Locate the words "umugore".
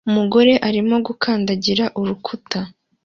0.09-0.53